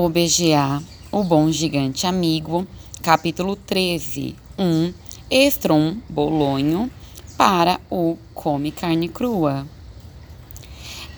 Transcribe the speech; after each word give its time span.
O 0.00 0.08
BGA, 0.08 0.80
o 1.10 1.24
Bom 1.24 1.50
Gigante 1.50 2.06
Amigo, 2.06 2.64
capítulo 3.02 3.56
13, 3.56 4.36
1, 4.56 4.94
Estrom 5.28 5.96
Bolonho 6.08 6.88
para 7.36 7.80
o 7.90 8.16
Come 8.32 8.70
Carne 8.70 9.08
Crua. 9.08 9.66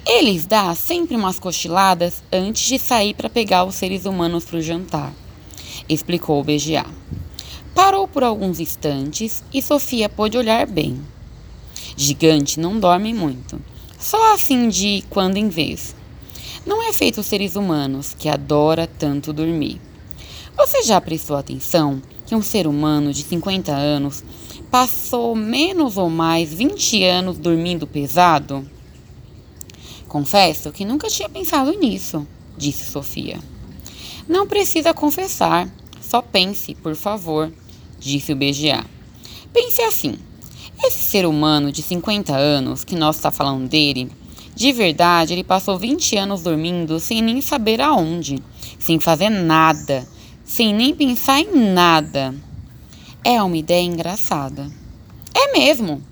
Eles 0.06 0.46
dá 0.46 0.74
sempre 0.74 1.14
umas 1.14 1.38
cochiladas 1.38 2.22
antes 2.32 2.66
de 2.68 2.78
sair 2.78 3.12
para 3.12 3.28
pegar 3.28 3.64
os 3.64 3.74
seres 3.74 4.06
humanos 4.06 4.46
para 4.46 4.56
o 4.56 4.62
jantar, 4.62 5.12
explicou 5.86 6.40
o 6.40 6.42
BGA. 6.42 6.86
Parou 7.74 8.08
por 8.08 8.24
alguns 8.24 8.60
instantes 8.60 9.44
e 9.52 9.60
Sofia 9.60 10.08
pôde 10.08 10.38
olhar 10.38 10.66
bem. 10.66 10.98
Gigante 11.98 12.58
não 12.58 12.80
dorme 12.80 13.12
muito, 13.12 13.60
só 13.98 14.32
assim 14.32 14.70
de 14.70 15.04
quando 15.10 15.36
em 15.36 15.50
vez. 15.50 15.99
Não 16.66 16.82
é 16.82 16.92
feito 16.92 17.20
os 17.20 17.26
seres 17.26 17.56
humanos 17.56 18.14
que 18.18 18.28
adora 18.28 18.86
tanto 18.86 19.32
dormir. 19.32 19.80
Você 20.56 20.82
já 20.82 21.00
prestou 21.00 21.36
atenção 21.36 22.02
que 22.26 22.34
um 22.34 22.42
ser 22.42 22.66
humano 22.66 23.12
de 23.12 23.22
50 23.22 23.72
anos 23.72 24.22
passou 24.70 25.34
menos 25.34 25.96
ou 25.96 26.10
mais 26.10 26.52
20 26.52 27.02
anos 27.04 27.38
dormindo 27.38 27.86
pesado? 27.86 28.68
Confesso 30.06 30.70
que 30.70 30.84
nunca 30.84 31.08
tinha 31.08 31.28
pensado 31.28 31.72
nisso, 31.78 32.26
disse 32.58 32.90
Sofia. 32.90 33.38
Não 34.28 34.46
precisa 34.46 34.92
confessar, 34.92 35.68
só 36.00 36.20
pense, 36.20 36.74
por 36.74 36.94
favor, 36.94 37.50
disse 37.98 38.32
o 38.32 38.36
BGA. 38.36 38.84
Pense 39.52 39.80
assim: 39.82 40.16
esse 40.84 41.02
ser 41.02 41.26
humano 41.26 41.72
de 41.72 41.82
50 41.82 42.34
anos 42.36 42.84
que 42.84 42.96
nós 42.96 43.16
está 43.16 43.30
falando 43.30 43.68
dele, 43.68 44.10
de 44.60 44.72
verdade, 44.72 45.32
ele 45.32 45.42
passou 45.42 45.78
20 45.78 46.18
anos 46.18 46.42
dormindo 46.42 47.00
sem 47.00 47.22
nem 47.22 47.40
saber 47.40 47.80
aonde, 47.80 48.42
sem 48.78 49.00
fazer 49.00 49.30
nada, 49.30 50.06
sem 50.44 50.74
nem 50.74 50.94
pensar 50.94 51.40
em 51.40 51.72
nada. 51.72 52.34
É 53.24 53.42
uma 53.42 53.56
ideia 53.56 53.82
engraçada. 53.82 54.70
É 55.34 55.52
mesmo, 55.52 56.02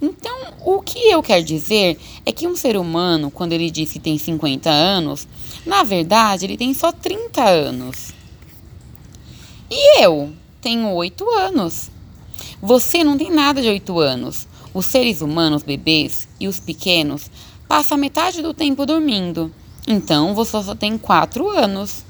então, 0.00 0.54
o 0.64 0.80
que 0.80 0.98
eu 1.10 1.22
quero 1.22 1.44
dizer 1.44 1.98
é 2.24 2.32
que 2.32 2.48
um 2.48 2.56
ser 2.56 2.78
humano, 2.78 3.30
quando 3.30 3.52
ele 3.52 3.70
diz 3.70 3.92
que 3.92 3.98
tem 3.98 4.16
50 4.16 4.70
anos, 4.70 5.28
na 5.66 5.84
verdade 5.84 6.46
ele 6.46 6.56
tem 6.56 6.72
só 6.72 6.90
30 6.90 7.44
anos. 7.44 8.14
E 9.70 10.02
eu 10.02 10.32
tenho 10.62 10.88
8 10.94 11.28
anos. 11.32 11.90
Você 12.62 13.04
não 13.04 13.18
tem 13.18 13.30
nada 13.30 13.60
de 13.60 13.68
8 13.68 13.98
anos. 14.00 14.48
Os 14.72 14.86
seres 14.86 15.20
humanos, 15.20 15.62
bebês 15.62 16.26
e 16.40 16.48
os 16.48 16.58
pequenos 16.58 17.30
passam 17.68 17.98
metade 17.98 18.40
do 18.40 18.54
tempo 18.54 18.86
dormindo. 18.86 19.52
Então 19.86 20.34
você 20.34 20.62
só 20.62 20.74
tem 20.74 20.96
4 20.96 21.48
anos. 21.50 22.04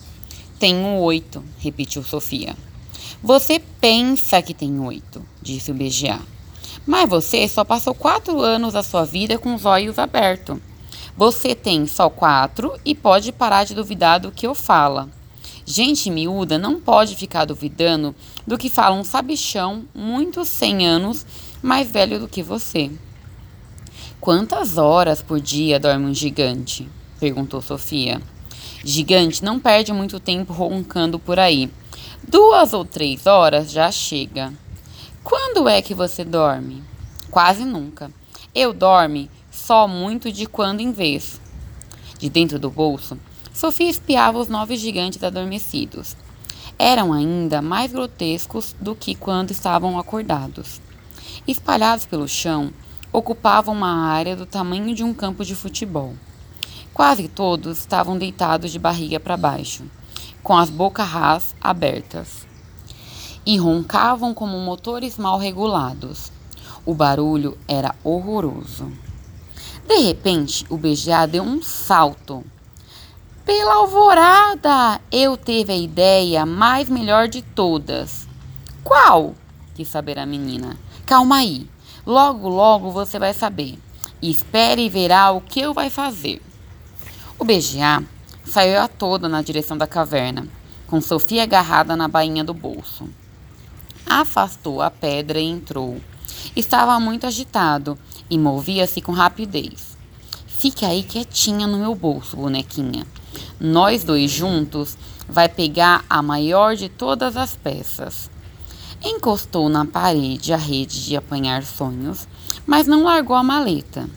Tenho 0.58 1.00
8, 1.00 1.44
repetiu 1.58 2.02
Sofia. 2.04 2.56
Você 3.22 3.60
pensa 3.80 4.40
que 4.40 4.54
tem 4.54 4.78
8, 4.78 5.20
disse 5.42 5.72
o 5.72 5.74
BGA. 5.74 6.20
Mas 6.86 7.10
você 7.10 7.46
só 7.48 7.64
passou 7.64 7.94
quatro 7.94 8.40
anos 8.40 8.74
da 8.74 8.82
sua 8.82 9.04
vida 9.04 9.38
com 9.38 9.54
os 9.54 9.64
olhos 9.64 9.98
abertos. 9.98 10.58
Você 11.16 11.54
tem 11.54 11.86
só 11.86 12.08
quatro 12.08 12.72
e 12.84 12.94
pode 12.94 13.32
parar 13.32 13.64
de 13.64 13.74
duvidar 13.74 14.20
do 14.20 14.30
que 14.30 14.46
eu 14.46 14.54
falo. 14.54 15.10
Gente 15.66 16.10
miúda 16.10 16.56
não 16.56 16.80
pode 16.80 17.14
ficar 17.16 17.44
duvidando 17.44 18.14
do 18.46 18.56
que 18.56 18.70
fala 18.70 18.96
um 18.96 19.04
sabichão 19.04 19.84
muitos 19.94 20.48
cem 20.48 20.86
anos 20.86 21.26
mais 21.60 21.90
velho 21.90 22.20
do 22.20 22.28
que 22.28 22.42
você. 22.42 22.90
Quantas 24.20 24.76
horas 24.78 25.22
por 25.22 25.40
dia 25.40 25.78
dorme 25.78 26.06
um 26.06 26.12
gigante? 26.12 26.88
perguntou 27.20 27.62
Sofia. 27.62 28.20
Gigante 28.84 29.44
não 29.44 29.60
perde 29.60 29.92
muito 29.92 30.18
tempo 30.18 30.52
roncando 30.52 31.20
por 31.20 31.38
aí. 31.38 31.70
Duas 32.26 32.72
ou 32.72 32.84
três 32.84 33.28
horas 33.28 33.70
já 33.70 33.92
chega. 33.92 34.52
Quando 35.22 35.68
é 35.68 35.80
que 35.80 35.94
você 35.94 36.24
dorme? 36.24 36.82
Quase 37.30 37.64
nunca. 37.64 38.10
Eu 38.52 38.72
dorme 38.72 39.30
só 39.52 39.86
muito 39.86 40.32
de 40.32 40.46
quando 40.46 40.80
em 40.80 40.90
vez. 40.90 41.40
De 42.18 42.28
dentro 42.28 42.58
do 42.58 42.70
bolso, 42.70 43.16
Sofia 43.54 43.88
espiava 43.88 44.38
os 44.38 44.48
nove 44.48 44.76
gigantes 44.76 45.22
adormecidos. 45.22 46.16
Eram 46.76 47.12
ainda 47.12 47.62
mais 47.62 47.92
grotescos 47.92 48.74
do 48.80 48.96
que 48.96 49.14
quando 49.14 49.52
estavam 49.52 49.96
acordados. 49.96 50.80
Espalhados 51.46 52.04
pelo 52.04 52.26
chão, 52.26 52.72
ocupavam 53.12 53.74
uma 53.74 54.08
área 54.08 54.36
do 54.36 54.46
tamanho 54.46 54.94
de 54.94 55.02
um 55.02 55.14
campo 55.14 55.44
de 55.44 55.54
futebol. 55.54 56.14
Quase 56.92 57.28
todos 57.28 57.78
estavam 57.78 58.18
deitados 58.18 58.72
de 58.72 58.78
barriga 58.78 59.20
para 59.20 59.36
baixo, 59.36 59.84
com 60.42 60.56
as 60.56 60.70
bocas 60.70 61.06
rás 61.06 61.54
abertas 61.60 62.48
e 63.48 63.56
roncavam 63.56 64.34
como 64.34 64.58
motores 64.58 65.16
mal 65.16 65.38
regulados. 65.38 66.30
O 66.84 66.92
barulho 66.92 67.56
era 67.66 67.94
horroroso. 68.04 68.92
De 69.86 69.96
repente, 70.00 70.66
o 70.68 70.76
BGA 70.76 71.26
deu 71.26 71.42
um 71.42 71.62
salto. 71.62 72.44
Pela 73.46 73.76
alvorada! 73.76 75.00
Eu 75.10 75.34
teve 75.34 75.72
a 75.72 75.76
ideia 75.76 76.44
mais 76.44 76.90
melhor 76.90 77.26
de 77.26 77.40
todas. 77.40 78.28
Qual? 78.84 79.34
quis 79.74 79.88
saber 79.88 80.18
a 80.18 80.26
menina. 80.26 80.76
Calma 81.06 81.36
aí. 81.36 81.66
Logo, 82.08 82.48
logo 82.48 82.90
você 82.90 83.20
vai 83.20 83.32
saber. 83.32 83.78
Espere 84.20 84.82
e 84.82 84.88
verá 84.88 85.30
o 85.30 85.40
que 85.40 85.60
eu 85.60 85.72
vai 85.72 85.90
fazer. 85.90 86.42
O 87.38 87.44
BGA 87.44 88.02
saiu 88.44 88.80
a 88.80 88.88
toda 88.88 89.28
na 89.28 89.42
direção 89.42 89.78
da 89.78 89.86
caverna, 89.86 90.48
com 90.88 91.00
Sofia 91.00 91.44
agarrada 91.44 91.94
na 91.94 92.08
bainha 92.08 92.42
do 92.42 92.52
bolso 92.52 93.08
afastou 94.08 94.80
a 94.80 94.90
pedra 94.90 95.38
e 95.38 95.44
entrou. 95.44 96.00
Estava 96.56 96.98
muito 96.98 97.26
agitado 97.26 97.98
e 98.30 98.38
movia-se 98.38 99.00
com 99.00 99.12
rapidez. 99.12 99.96
Fique 100.46 100.84
aí 100.84 101.02
quietinha 101.02 101.66
no 101.66 101.78
meu 101.78 101.94
bolso, 101.94 102.36
bonequinha. 102.36 103.06
Nós 103.60 104.02
dois 104.02 104.30
juntos 104.30 104.96
vai 105.28 105.48
pegar 105.48 106.04
a 106.08 106.22
maior 106.22 106.74
de 106.74 106.88
todas 106.88 107.36
as 107.36 107.54
peças. 107.54 108.30
Encostou 109.02 109.68
na 109.68 109.84
parede 109.84 110.52
a 110.52 110.56
rede 110.56 111.04
de 111.04 111.16
apanhar 111.16 111.62
sonhos, 111.62 112.26
mas 112.66 112.86
não 112.86 113.04
largou 113.04 113.36
a 113.36 113.44
maleta. 113.44 114.08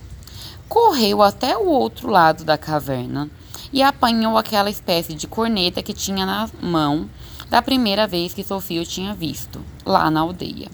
Correu 0.67 1.21
até 1.21 1.55
o 1.55 1.67
outro 1.67 2.09
lado 2.09 2.43
da 2.43 2.57
caverna 2.57 3.29
e 3.71 3.83
apanhou 3.83 4.37
aquela 4.37 4.71
espécie 4.71 5.13
de 5.13 5.27
corneta 5.27 5.83
que 5.83 5.93
tinha 5.93 6.25
na 6.25 6.49
mão 6.59 7.07
da 7.47 7.61
primeira 7.61 8.07
vez 8.07 8.33
que 8.33 8.43
Sofia 8.43 8.81
o 8.81 8.85
tinha 8.85 9.13
visto, 9.13 9.63
lá 9.85 10.09
na 10.09 10.21
aldeia. 10.21 10.69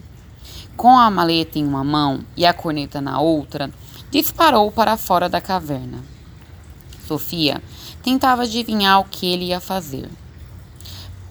Com 0.78 0.98
a 0.98 1.10
maleta 1.10 1.60
em 1.60 1.66
uma 1.66 1.84
mão 1.84 2.22
e 2.36 2.46
a 2.46 2.54
corneta 2.54 3.02
na 3.02 3.20
outra, 3.20 3.70
disparou 4.10 4.72
para 4.72 4.96
fora 4.96 5.28
da 5.28 5.42
caverna. 5.42 5.98
Sofia 7.06 7.62
tentava 8.02 8.44
adivinhar 8.44 9.02
o 9.02 9.06
que 9.06 9.26
ele 9.26 9.46
ia 9.46 9.60
fazer. 9.60 10.10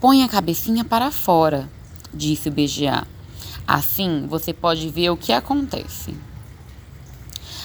Põe 0.00 0.22
a 0.22 0.28
cabecinha 0.28 0.84
para 0.84 1.10
fora, 1.10 1.70
disse 2.16 2.49
o 2.49 2.53
BGA. 2.53 3.06
Assim 3.66 4.27
você 4.27 4.53
pode 4.53 4.88
ver 4.88 5.10
o 5.10 5.16
que 5.16 5.32
acontece. 5.32 6.16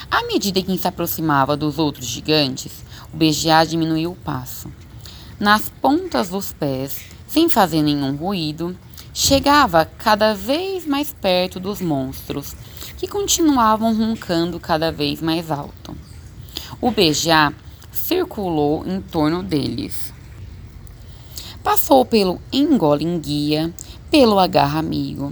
À 0.09 0.23
medida 0.28 0.62
que 0.62 0.78
se 0.78 0.88
aproximava 0.88 1.56
dos 1.56 1.79
outros 1.79 2.06
gigantes, 2.06 2.84
o 3.13 3.17
BGA 3.17 3.66
diminuiu 3.66 4.11
o 4.11 4.16
passo. 4.16 4.72
Nas 5.40 5.69
pontas 5.69 6.29
dos 6.29 6.51
pés, 6.51 7.06
sem 7.28 7.47
fazer 7.47 7.81
nenhum 7.81 8.16
ruído, 8.16 8.78
chegava 9.13 9.85
cada 9.85 10.34
vez 10.34 10.85
mais 10.85 11.13
perto 11.13 11.59
dos 11.59 11.81
monstros, 11.81 12.56
que 12.97 13.07
continuavam 13.07 13.95
roncando 13.95 14.59
cada 14.59 14.91
vez 14.91 15.22
mais 15.22 15.50
alto. 15.50 15.95
O 16.79 16.91
beijá 16.91 17.53
circulou 17.91 18.85
em 18.85 19.01
torno 19.01 19.41
deles. 19.41 20.13
Passou 21.64 22.05
pelo 22.05 22.41
engolinguia, 22.52 23.73
pelo 24.11 24.37
agarra 24.37 24.79
amigo, 24.79 25.31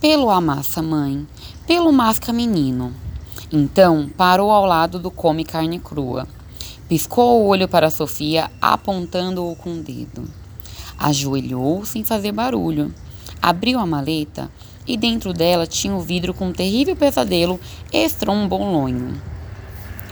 pelo 0.00 0.30
amassa 0.30 0.80
mãe, 0.80 1.26
pelo 1.66 1.92
masca 1.92 2.32
menino. 2.32 2.94
Então 3.50 4.08
parou 4.16 4.52
ao 4.52 4.64
lado 4.64 5.00
do 5.00 5.10
come 5.10 5.42
carne 5.42 5.80
crua. 5.80 6.28
Piscou 6.88 7.42
o 7.42 7.46
olho 7.48 7.66
para 7.66 7.90
Sofia, 7.90 8.48
apontando-o 8.62 9.56
com 9.56 9.72
o 9.72 9.82
dedo. 9.82 10.30
Ajoelhou 10.96 11.84
sem 11.84 12.04
fazer 12.04 12.30
barulho. 12.30 12.94
Abriu 13.42 13.80
a 13.80 13.86
maleta 13.86 14.48
e 14.86 14.96
dentro 14.96 15.32
dela 15.32 15.66
tinha 15.66 15.94
o 15.94 16.00
vidro 16.00 16.32
com 16.32 16.48
um 16.48 16.52
terrível 16.52 16.94
pesadelo 16.94 17.58
estrombolonho. 17.92 19.20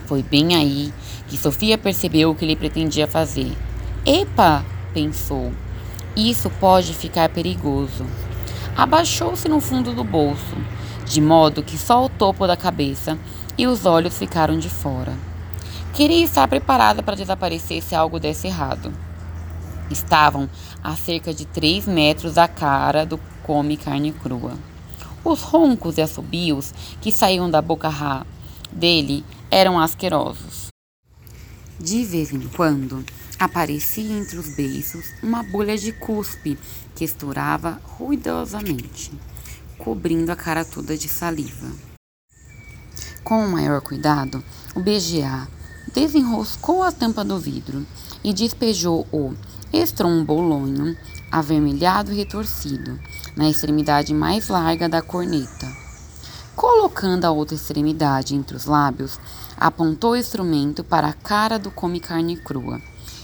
Foi 0.07 0.25
bem 0.25 0.57
aí 0.57 0.93
que 1.29 1.37
Sofia 1.37 1.79
percebeu 1.79 2.31
o 2.31 2.35
que 2.35 2.45
ele 2.45 2.57
pretendia 2.57 3.07
fazer. 3.07 3.57
Epa! 4.05 4.65
pensou. 4.93 5.53
Isso 6.17 6.51
pode 6.51 6.95
ficar 6.95 7.29
perigoso. 7.29 8.05
Abaixou-se 8.77 9.49
no 9.49 9.61
fundo 9.61 9.93
do 9.93 10.05
bolso, 10.05 10.57
de 11.05 11.21
modo 11.21 11.63
que 11.63 11.79
só 11.79 12.05
o 12.05 12.09
topo 12.09 12.47
da 12.47 12.57
cabeça 12.57 13.19
e 13.57 13.67
os 13.67 13.87
olhos 13.87 14.17
ficaram 14.17 14.59
de 14.59 14.69
fora. 14.69 15.13
Queria 15.93 16.25
estar 16.25 16.47
preparada 16.47 17.03
para 17.03 17.17
desaparecer 17.17 17.83
se 17.83 17.95
algo 17.95 18.21
desse 18.21 18.47
errado. 18.47 18.93
estavam 19.91 20.49
a 20.83 20.95
cerca 20.95 21.33
de 21.33 21.45
três 21.47 21.87
metros 21.87 22.35
da 22.35 22.47
cara 22.47 23.05
do 23.07 23.19
come 23.43 23.77
carne 23.77 24.13
crua. 24.13 24.53
Os 25.25 25.43
roncos 25.43 25.99
e 25.99 26.03
assobios 26.03 26.73
que 27.01 27.11
saíam 27.11 27.51
da 27.51 27.61
boca 27.61 27.89
rá 27.89 28.25
dele 28.71 29.25
eram 29.51 29.79
asquerosos. 29.81 30.69
De 31.81 32.05
vez 32.05 32.33
em 32.33 32.41
quando, 32.49 33.05
aparecia 33.39 34.17
entre 34.17 34.39
os 34.39 34.49
beiços 34.55 35.07
uma 35.23 35.43
bolha 35.43 35.77
de 35.77 35.93
cuspe 35.93 36.59
que 36.95 37.05
estourava 37.05 37.81
ruidosamente, 37.85 39.13
cobrindo 39.79 40.33
a 40.33 40.37
cara 40.37 40.65
toda 40.65 40.97
de 40.97 41.09
saliva. 41.09 41.71
Com 43.23 43.45
o 43.45 43.49
maior 43.49 43.81
cuidado, 43.81 44.43
o 44.75 44.81
BGA 44.81 45.47
desenroscou 45.93 46.83
a 46.83 46.91
tampa 46.91 47.25
do 47.25 47.39
vidro 47.39 47.87
e 48.25 48.33
despejou 48.33 49.07
o 49.13 49.35
estrombolonho 49.73 50.97
avermelhado 51.31 52.13
e 52.13 52.17
retorcido 52.17 52.99
na 53.37 53.49
extremidade 53.49 54.15
mais 54.15 54.49
larga 54.49 54.89
da 54.89 55.03
corneta. 55.03 55.69
Colocando 56.57 57.25
a 57.25 57.31
outra 57.31 57.55
extremidade 57.55 58.35
entre 58.35 58.57
os 58.57 58.65
lábios, 58.65 59.21
apontou 59.57 60.13
o 60.13 60.17
instrumento 60.17 60.83
para 60.83 61.09
a 61.09 61.13
cara 61.13 61.59
do 61.59 61.71
come 61.71 62.01
carne 62.01 62.37
crua. 62.37 62.81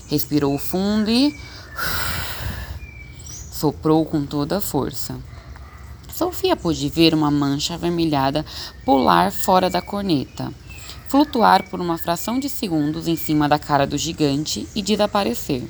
Respirou 0.09 0.59
fundo 0.59 1.11
e 1.11 1.39
soprou 3.53 4.05
com 4.05 4.25
toda 4.25 4.59
a 4.59 4.61
força. 4.61 5.19
Sofia 6.15 6.55
pôde 6.55 6.89
ver 6.89 7.15
uma 7.15 7.31
mancha 7.31 7.75
avermelhada 7.75 8.45
pular 8.85 9.33
fora 9.33 9.69
da 9.69 9.83
corneta, 9.83 10.53
flutuar 11.09 11.69
por 11.69 11.81
uma 11.81 11.99
fração 11.99 12.39
de 12.39 12.49
segundos 12.49 13.09
em 13.09 13.17
cima 13.17 13.49
da 13.49 13.59
cara 13.59 13.87
do 13.87 13.99
gigante 13.99 14.69
e 14.75 14.83
desaparecer. 14.83 15.67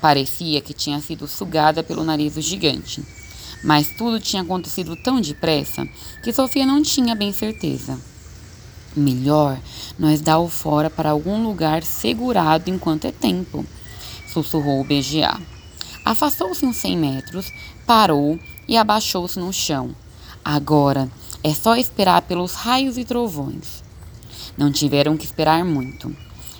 Parecia 0.00 0.60
que 0.60 0.74
tinha 0.74 1.00
sido 1.00 1.26
sugada 1.26 1.82
pelo 1.82 2.04
nariz 2.04 2.34
do 2.34 2.42
gigante. 2.42 3.02
Mas 3.62 3.88
tudo 3.96 4.20
tinha 4.20 4.42
acontecido 4.42 4.94
tão 4.96 5.18
depressa 5.18 5.88
que 6.22 6.32
Sofia 6.32 6.66
não 6.66 6.82
tinha 6.82 7.14
bem 7.14 7.32
certeza. 7.32 7.98
Melhor 8.96 9.58
nós 9.98 10.20
dar 10.20 10.38
o 10.38 10.48
fora 10.48 10.88
para 10.88 11.10
algum 11.10 11.42
lugar 11.42 11.82
segurado 11.82 12.70
enquanto 12.70 13.06
é 13.06 13.12
tempo, 13.12 13.66
sussurrou 14.32 14.80
o 14.80 14.84
BGA. 14.84 15.40
Afastou-se 16.04 16.64
uns 16.64 16.76
cem 16.76 16.96
metros, 16.96 17.50
parou 17.86 18.38
e 18.68 18.76
abaixou-se 18.76 19.38
no 19.38 19.52
chão. 19.52 19.94
Agora 20.44 21.10
é 21.42 21.52
só 21.52 21.76
esperar 21.76 22.22
pelos 22.22 22.52
raios 22.52 22.96
e 22.96 23.04
trovões. 23.04 23.82
Não 24.56 24.70
tiveram 24.70 25.16
que 25.16 25.24
esperar 25.24 25.64
muito. 25.64 26.14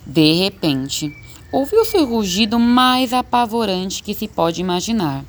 De 0.04 0.32
repente, 0.32 1.14
ouviu-se 1.52 1.96
o 1.98 2.04
rugido 2.04 2.58
mais 2.58 3.12
apavorante 3.12 4.02
que 4.02 4.14
se 4.14 4.26
pode 4.26 4.60
imaginar. 4.60 5.24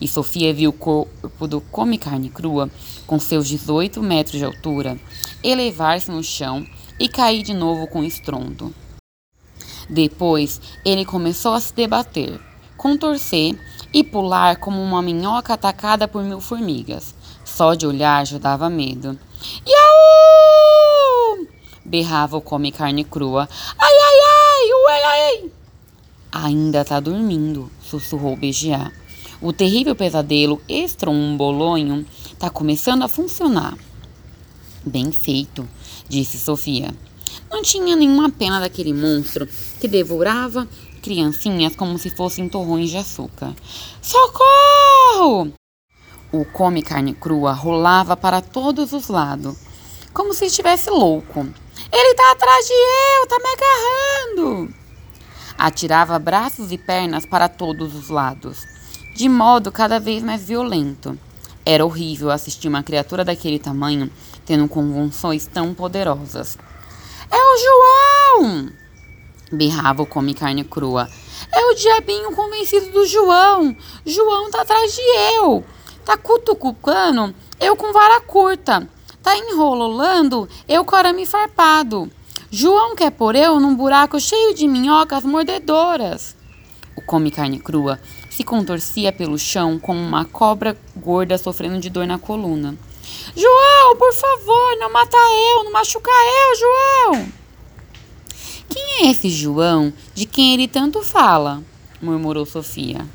E 0.00 0.06
Sofia 0.06 0.52
viu 0.52 0.70
o 0.70 0.72
corpo 0.72 1.46
do 1.46 1.60
come 1.60 1.98
carne 1.98 2.28
crua, 2.28 2.70
com 3.06 3.18
seus 3.18 3.48
18 3.48 4.02
metros 4.02 4.38
de 4.38 4.44
altura, 4.44 4.98
elevar-se 5.42 6.10
no 6.10 6.22
chão 6.22 6.66
e 6.98 7.08
cair 7.08 7.42
de 7.42 7.54
novo 7.54 7.86
com 7.86 8.04
estrondo. 8.04 8.74
Depois, 9.88 10.60
ele 10.84 11.04
começou 11.04 11.54
a 11.54 11.60
se 11.60 11.72
debater, 11.72 12.40
contorcer 12.76 13.58
e 13.92 14.02
pular 14.02 14.56
como 14.56 14.82
uma 14.82 15.00
minhoca 15.00 15.54
atacada 15.54 16.08
por 16.08 16.22
mil 16.22 16.40
formigas. 16.40 17.14
Só 17.44 17.74
de 17.74 17.86
olhar 17.86 18.26
já 18.26 18.38
dava 18.38 18.68
medo. 18.68 19.18
Iau! 19.66 19.96
berrava 21.86 22.36
o 22.36 22.40
come 22.40 22.72
carne 22.72 23.04
crua. 23.04 23.48
Ai, 23.78 23.94
ai, 24.08 24.18
ai, 24.34 24.72
ué, 24.72 25.04
ai! 25.04 25.50
Ainda 26.32 26.84
tá 26.84 27.00
dormindo, 27.00 27.70
sussurrou 27.80 28.36
BGA. 28.36 28.92
O 29.40 29.52
terrível 29.52 29.94
pesadelo 29.94 30.62
estrombolonho 30.68 32.06
tá 32.38 32.48
começando 32.48 33.02
a 33.02 33.08
funcionar. 33.08 33.76
Bem 34.84 35.12
feito, 35.12 35.68
disse 36.08 36.38
Sofia. 36.38 36.94
Não 37.50 37.62
tinha 37.62 37.94
nenhuma 37.94 38.30
pena 38.30 38.60
daquele 38.60 38.94
monstro 38.94 39.46
que 39.80 39.86
devorava 39.86 40.66
criancinhas 41.02 41.76
como 41.76 41.98
se 41.98 42.10
fossem 42.10 42.48
torrões 42.48 42.90
de 42.90 42.96
açúcar. 42.96 43.54
Socorro! 44.00 45.52
O 46.32 46.44
come 46.44 46.82
carne 46.82 47.14
crua 47.14 47.52
rolava 47.52 48.16
para 48.16 48.40
todos 48.40 48.92
os 48.92 49.08
lados, 49.08 49.56
como 50.12 50.34
se 50.34 50.46
estivesse 50.46 50.90
louco. 50.90 51.46
Ele 51.92 52.14
tá 52.14 52.32
atrás 52.32 52.66
de 52.66 52.72
eu, 52.72 53.26
tá 53.28 53.38
me 53.38 54.44
agarrando! 54.44 54.74
Atirava 55.56 56.18
braços 56.18 56.72
e 56.72 56.78
pernas 56.78 57.24
para 57.24 57.48
todos 57.48 57.94
os 57.94 58.08
lados, 58.08 58.58
de 59.16 59.30
modo 59.30 59.72
cada 59.72 59.98
vez 59.98 60.22
mais 60.22 60.44
violento. 60.44 61.18
Era 61.64 61.84
horrível 61.84 62.30
assistir 62.30 62.68
uma 62.68 62.82
criatura 62.82 63.24
daquele 63.24 63.58
tamanho 63.58 64.10
tendo 64.44 64.68
convulsões 64.68 65.46
tão 65.46 65.72
poderosas. 65.72 66.58
É 67.30 67.36
o 67.36 68.42
João! 68.44 68.68
berrava 69.50 70.02
o 70.02 70.06
come 70.06 70.34
carne 70.34 70.64
crua. 70.64 71.08
É 71.50 71.64
o 71.64 71.74
diabinho 71.74 72.32
convencido 72.32 72.90
do 72.90 73.06
João. 73.06 73.74
João 74.04 74.50
tá 74.50 74.60
atrás 74.60 74.94
de 74.94 75.00
eu. 75.00 75.64
Tá 76.04 76.18
cutucando 76.18 77.34
eu 77.58 77.74
com 77.74 77.94
vara 77.94 78.20
curta. 78.20 78.86
Tá 79.22 79.34
enrolando 79.34 80.46
eu 80.68 80.84
com 80.84 80.94
arame 80.94 81.24
farpado. 81.24 82.10
João 82.50 82.94
quer 82.94 83.10
pôr 83.10 83.34
eu 83.34 83.58
num 83.58 83.74
buraco 83.74 84.20
cheio 84.20 84.54
de 84.54 84.68
minhocas 84.68 85.24
mordedoras. 85.24 86.36
O 86.94 87.00
come 87.02 87.30
carne 87.30 87.58
crua 87.58 87.98
se 88.36 88.44
contorcia 88.44 89.10
pelo 89.10 89.38
chão 89.38 89.78
como 89.78 89.98
uma 89.98 90.22
cobra 90.26 90.76
gorda 90.94 91.38
sofrendo 91.38 91.80
de 91.80 91.88
dor 91.88 92.06
na 92.06 92.18
coluna. 92.18 92.76
João, 93.34 93.96
por 93.96 94.12
favor, 94.12 94.76
não 94.78 94.92
mata 94.92 95.16
eu, 95.16 95.64
não 95.64 95.72
machuca 95.72 96.10
eu, 96.10 96.58
João! 96.58 97.28
Quem 98.68 99.06
é 99.06 99.10
esse 99.10 99.30
João 99.30 99.90
de 100.14 100.26
quem 100.26 100.52
ele 100.52 100.68
tanto 100.68 101.02
fala? 101.02 101.62
murmurou 102.02 102.44
Sofia. 102.44 103.06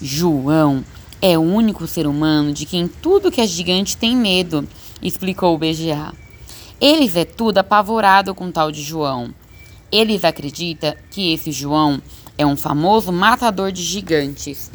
João 0.00 0.84
é 1.20 1.36
o 1.36 1.42
único 1.42 1.84
ser 1.88 2.06
humano 2.06 2.52
de 2.52 2.66
quem 2.66 2.86
tudo 2.86 3.32
que 3.32 3.40
é 3.40 3.46
gigante 3.48 3.96
tem 3.96 4.16
medo, 4.16 4.64
explicou 5.02 5.56
o 5.56 5.58
BGA. 5.58 6.14
Eles 6.80 7.16
é 7.16 7.24
tudo 7.24 7.58
apavorado 7.58 8.32
com 8.32 8.52
tal 8.52 8.70
de 8.70 8.80
João. 8.80 9.34
Eles 9.90 10.22
acreditam 10.22 10.94
que 11.10 11.32
esse 11.32 11.50
João 11.50 12.00
é 12.38 12.46
um 12.46 12.56
famoso 12.56 13.12
matador 13.12 13.72
de 13.72 13.82
gigantes. 13.82 14.70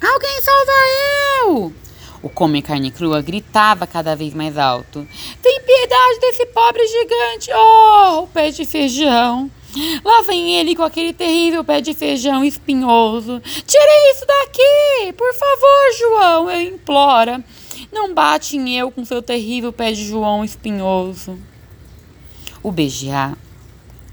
Alguém 0.00 0.40
salva 0.42 0.72
eu! 1.44 1.72
O 2.22 2.28
come 2.28 2.60
carne 2.60 2.90
crua 2.90 3.22
gritava 3.22 3.86
cada 3.86 4.14
vez 4.14 4.34
mais 4.34 4.58
alto. 4.58 5.06
Tem 5.40 5.60
piedade 5.60 6.20
desse 6.20 6.46
pobre 6.46 6.86
gigante! 6.86 7.50
Oh, 7.54 8.22
o 8.22 8.26
pé 8.26 8.50
de 8.50 8.64
feijão! 8.64 9.50
Lá 10.04 10.22
vem 10.22 10.56
ele 10.56 10.74
com 10.74 10.82
aquele 10.82 11.12
terrível 11.12 11.62
pé 11.62 11.80
de 11.80 11.94
feijão 11.94 12.44
espinhoso. 12.44 13.40
Tire 13.40 14.12
isso 14.12 14.26
daqui! 14.26 15.12
Por 15.12 15.32
favor, 15.32 15.98
João, 15.98 16.50
eu 16.50 16.60
implora. 16.74 17.44
Não 17.92 18.12
bate 18.12 18.56
em 18.56 18.76
eu 18.76 18.90
com 18.90 19.04
seu 19.04 19.22
terrível 19.22 19.72
pé 19.72 19.92
de 19.92 20.04
João 20.04 20.44
espinhoso. 20.44 21.38
O 22.62 22.70
BGA 22.70 23.36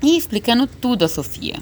ia 0.02 0.18
explicando 0.18 0.68
tudo 0.68 1.04
a 1.04 1.10
Sofia. 1.10 1.56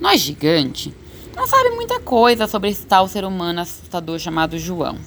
Nós, 0.00 0.20
gigante, 0.20 0.94
não 1.34 1.46
sabe 1.46 1.70
muita 1.70 2.00
coisa 2.00 2.46
sobre 2.46 2.70
esse 2.70 2.86
tal 2.86 3.08
ser 3.08 3.24
humano 3.24 3.60
assustador 3.60 4.18
chamado 4.18 4.58
João. 4.58 4.98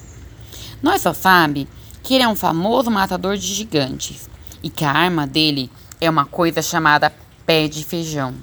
Nós 0.82 1.02
só 1.02 1.12
sabe 1.12 1.68
que 2.02 2.14
ele 2.14 2.24
é 2.24 2.28
um 2.28 2.36
famoso 2.36 2.90
matador 2.90 3.36
de 3.36 3.46
gigantes 3.46 4.28
e 4.62 4.68
que 4.68 4.84
a 4.84 4.92
arma 4.92 5.26
dele 5.26 5.70
é 6.00 6.08
uma 6.08 6.24
coisa 6.24 6.62
chamada 6.62 7.12
pé 7.46 7.68
de 7.68 7.84
feijão. 7.84 8.34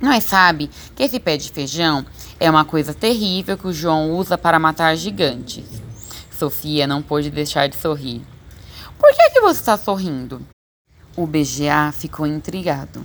Nós 0.00 0.24
sabe 0.24 0.70
que 0.96 1.02
esse 1.02 1.20
pé 1.20 1.36
de 1.36 1.50
feijão 1.50 2.04
é 2.38 2.50
uma 2.50 2.64
coisa 2.64 2.94
terrível 2.94 3.58
que 3.58 3.66
o 3.66 3.72
João 3.72 4.12
usa 4.12 4.38
para 4.38 4.58
matar 4.58 4.96
gigantes. 4.96 5.64
Sofia 6.30 6.86
não 6.86 7.02
pôde 7.02 7.30
deixar 7.30 7.68
de 7.68 7.76
sorrir. 7.76 8.22
Por 8.98 9.14
que, 9.14 9.30
que 9.30 9.40
você 9.40 9.60
está 9.60 9.76
sorrindo? 9.76 10.40
O 11.16 11.26
BGA 11.26 11.92
ficou 11.92 12.26
intrigado. 12.26 13.04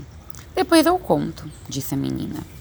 Depois 0.56 0.86
eu 0.86 0.98
conto, 0.98 1.44
disse 1.68 1.94
a 1.94 1.98
menina. 1.98 2.55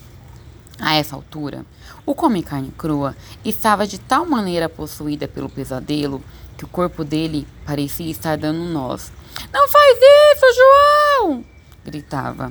A 0.80 0.94
essa 0.94 1.14
altura, 1.14 1.64
o 2.04 2.14
come 2.14 2.42
carne 2.42 2.72
crua 2.76 3.16
estava 3.44 3.86
de 3.86 3.98
tal 3.98 4.26
maneira 4.26 4.68
possuída 4.68 5.28
pelo 5.28 5.48
pesadelo 5.48 6.22
que 6.56 6.64
o 6.64 6.68
corpo 6.68 7.04
dele 7.04 7.46
parecia 7.64 8.10
estar 8.10 8.36
dando 8.36 8.64
nós. 8.64 9.12
Não 9.52 9.68
faz 9.68 9.98
isso, 9.98 10.54
João! 10.56 11.44
gritava. 11.84 12.48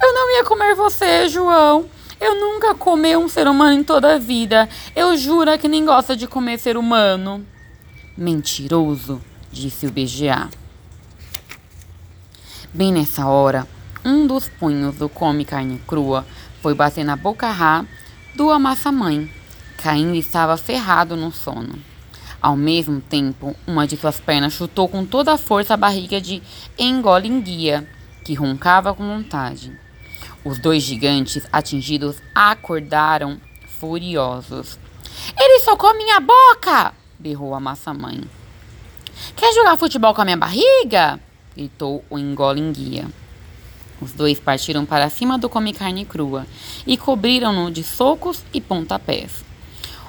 Eu 0.00 0.14
não 0.14 0.36
ia 0.36 0.44
comer 0.44 0.74
você, 0.74 1.28
João. 1.28 1.86
Eu 2.20 2.40
nunca 2.40 2.74
comi 2.74 3.16
um 3.16 3.28
ser 3.28 3.46
humano 3.46 3.80
em 3.80 3.84
toda 3.84 4.14
a 4.14 4.18
vida. 4.18 4.68
Eu 4.94 5.16
juro 5.16 5.56
que 5.58 5.68
nem 5.68 5.84
gosta 5.84 6.16
de 6.16 6.26
comer 6.26 6.58
ser 6.58 6.76
humano. 6.76 7.44
Mentiroso, 8.16 9.20
disse 9.50 9.86
o 9.86 9.90
BGA. 9.90 10.48
Bem 12.72 12.92
nessa 12.92 13.26
hora, 13.26 13.66
um 14.04 14.26
dos 14.26 14.48
punhos 14.48 14.94
do 14.96 15.08
come 15.08 15.44
carne 15.44 15.80
crua 15.86 16.24
foi 16.62 16.74
bater 16.74 17.04
na 17.04 17.16
boca 17.16 17.50
rá 17.50 17.84
do 18.36 18.50
Amassa-Mãe. 18.50 19.28
Caindo 19.76 20.14
estava 20.14 20.56
ferrado 20.56 21.16
no 21.16 21.32
sono. 21.32 21.74
Ao 22.40 22.56
mesmo 22.56 23.00
tempo, 23.00 23.54
uma 23.66 23.86
de 23.86 23.96
suas 23.96 24.20
pernas 24.20 24.52
chutou 24.52 24.88
com 24.88 25.04
toda 25.04 25.32
a 25.32 25.38
força 25.38 25.74
a 25.74 25.76
barriga 25.76 26.20
de 26.20 26.40
Engolinguia, 26.78 27.86
que 28.24 28.34
roncava 28.34 28.94
com 28.94 29.06
vontade. 29.06 29.76
Os 30.44 30.58
dois 30.58 30.82
gigantes 30.82 31.46
atingidos 31.52 32.16
acordaram 32.34 33.40
furiosos. 33.78 34.78
Ele 35.36 35.60
socou 35.60 35.96
minha 35.96 36.20
boca! 36.20 36.94
berrou 37.18 37.54
a 37.54 37.60
massa-mãe. 37.60 38.22
Quer 39.36 39.52
jogar 39.52 39.76
futebol 39.76 40.14
com 40.14 40.22
a 40.22 40.24
minha 40.24 40.36
barriga? 40.36 41.20
gritou 41.54 42.04
o 42.08 42.18
engolinguia. 42.18 43.06
Os 44.02 44.10
dois 44.10 44.40
partiram 44.40 44.84
para 44.84 45.08
cima 45.08 45.38
do 45.38 45.48
come 45.48 45.72
carne 45.72 46.04
crua 46.04 46.44
e 46.84 46.96
cobriram-no 46.96 47.70
de 47.70 47.84
socos 47.84 48.42
e 48.52 48.60
pontapés. 48.60 49.44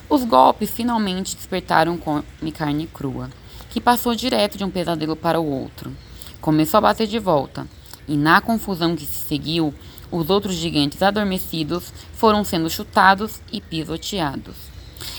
Os 0.09 0.23
golpes 0.23 0.71
finalmente 0.71 1.35
despertaram 1.35 1.95
come 1.95 2.51
carne 2.51 2.88
crua, 2.88 3.29
que 3.69 3.79
passou 3.79 4.15
direto 4.15 4.57
de 4.57 4.63
um 4.63 4.71
pesadelo 4.71 5.15
para 5.15 5.39
o 5.39 5.45
outro. 5.45 5.95
Começou 6.41 6.79
a 6.79 6.81
bater 6.81 7.05
de 7.05 7.19
volta, 7.19 7.67
e 8.07 8.17
na 8.17 8.41
confusão 8.41 8.95
que 8.95 9.05
se 9.05 9.27
seguiu, 9.27 9.71
os 10.09 10.27
outros 10.31 10.55
gigantes 10.55 11.03
adormecidos 11.03 11.93
foram 12.13 12.43
sendo 12.43 12.71
chutados 12.71 13.41
e 13.51 13.62
pisoteados. 13.62 14.55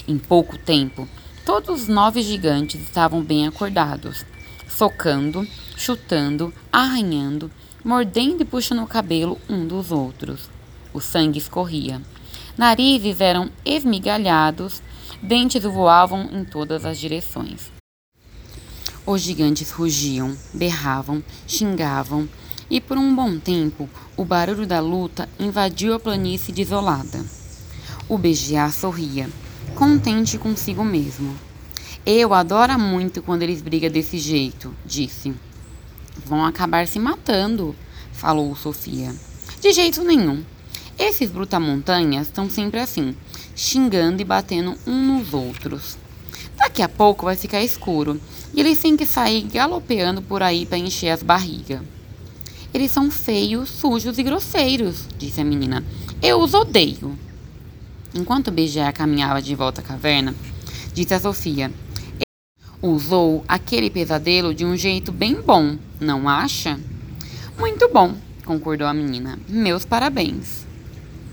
Em 0.09 0.19
pouco 0.19 0.59
tempo, 0.59 1.09
todos 1.47 1.83
os 1.83 1.89
nove 1.89 2.23
gigantes 2.23 2.81
estavam 2.83 3.23
bem 3.23 3.47
acordados, 3.47 4.25
socando, 4.69 5.47
chutando, 5.77 6.53
arranhando, 6.73 7.49
mordendo 7.85 8.43
e 8.43 8.45
puxando 8.45 8.83
o 8.83 8.87
cabelo 8.87 9.39
um 9.49 9.67
dos 9.67 9.93
outros. 9.93 10.49
O 10.93 11.01
sangue 11.01 11.39
escorria. 11.39 12.01
Narizes 12.57 13.21
eram 13.21 13.51
esmigalhados, 13.65 14.81
dentes 15.23 15.63
voavam 15.65 16.29
em 16.33 16.45
todas 16.45 16.85
as 16.85 16.99
direções. 16.99 17.71
Os 19.07 19.21
gigantes 19.21 19.71
rugiam, 19.71 20.35
berravam, 20.55 21.23
xingavam, 21.47 22.29
e 22.71 22.81
por 22.81 22.97
um 22.97 23.15
bom 23.15 23.39
tempo 23.39 23.89
o 24.17 24.25
barulho 24.25 24.67
da 24.67 24.81
luta 24.81 25.29
invadiu 25.39 25.95
a 25.95 26.01
planície 26.01 26.55
desolada. 26.55 27.23
O 28.09 28.17
BGA 28.17 28.71
sorria, 28.71 29.29
contente 29.75 30.39
consigo 30.39 30.83
mesmo. 30.83 31.37
Eu 32.07 32.33
adoro 32.33 32.79
muito 32.79 33.23
quando 33.23 33.43
eles 33.43 33.61
brigam 33.61 33.91
desse 33.91 34.19
jeito, 34.19 34.75
disse. 34.87 35.35
Vão 36.27 36.45
acabar 36.45 36.87
se 36.87 36.99
matando, 36.99 37.75
falou 38.13 38.55
Sofia. 38.55 39.15
De 39.61 39.73
jeito 39.73 40.03
nenhum. 40.03 40.45
Esses 40.99 41.31
brutamontanhas 41.31 42.29
estão 42.29 42.49
sempre 42.49 42.79
assim, 42.79 43.17
xingando 43.57 44.23
e 44.23 44.25
batendo 44.25 44.77
uns 44.87 45.07
nos 45.07 45.35
outros. 45.35 45.99
Daqui 46.57 46.83
a 46.83 46.89
pouco 46.89 47.25
vai 47.25 47.37
ficar 47.37 47.63
escuro 47.63 48.21
e 48.55 48.61
eles 48.61 48.79
têm 48.79 48.97
que 48.97 49.05
sair 49.05 49.43
galopeando 49.43 50.23
por 50.23 50.43
aí 50.43 50.65
para 50.65 50.79
encher 50.79 51.11
as 51.11 51.23
barrigas. 51.23 51.81
Eles 52.73 52.91
são 52.91 53.11
feios, 53.11 53.69
sujos 53.69 54.19
e 54.19 54.23
grosseiros, 54.23 55.05
disse 55.19 55.41
a 55.41 55.45
menina. 55.45 55.85
Eu 56.23 56.41
os 56.41 56.55
odeio. 56.55 57.19
Enquanto 58.15 58.51
BGA 58.51 58.93
caminhava 58.93 59.43
de 59.43 59.55
volta 59.55 59.81
à 59.81 59.85
caverna, 59.85 60.35
disse 60.93 61.15
a 61.15 61.21
Sofia: 61.21 61.73
Usou 62.87 63.43
aquele 63.49 63.89
pesadelo 63.89 64.53
de 64.53 64.63
um 64.63 64.77
jeito 64.77 65.11
bem 65.11 65.41
bom, 65.41 65.79
não 65.99 66.29
acha? 66.29 66.79
Muito 67.59 67.89
bom, 67.89 68.15
concordou 68.45 68.87
a 68.87 68.93
menina. 68.93 69.39
Meus 69.49 69.87
parabéns. 69.87 70.67